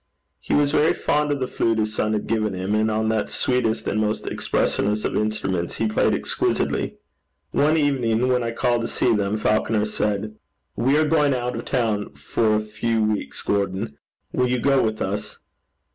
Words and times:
He 0.39 0.55
was 0.55 0.71
very 0.71 0.93
fond 0.93 1.31
of 1.31 1.39
the 1.39 1.45
flute 1.47 1.77
his 1.77 1.93
son 1.93 2.13
had 2.13 2.25
given 2.25 2.55
him, 2.55 2.73
and 2.73 2.89
on 2.89 3.09
that 3.09 3.29
sweetest 3.29 3.87
and 3.87 4.01
most 4.01 4.25
expressionless 4.25 5.05
of 5.05 5.15
instruments 5.15 5.75
he 5.75 5.87
played 5.87 6.15
exquisitely. 6.15 6.95
One 7.51 7.77
evening 7.77 8.27
when 8.27 8.41
I 8.43 8.49
called 8.49 8.81
to 8.81 8.87
see 8.87 9.13
them, 9.15 9.37
Falconer 9.37 9.85
said, 9.85 10.33
'We 10.75 10.97
are 10.97 11.05
going 11.05 11.35
out 11.35 11.55
of 11.55 11.65
town 11.65 12.15
for 12.15 12.55
a 12.55 12.59
few 12.59 13.03
weeks, 13.03 13.43
Gordon: 13.43 13.95
will 14.33 14.47
you 14.47 14.57
go 14.59 14.81
with 14.81 15.03
us?' 15.03 15.37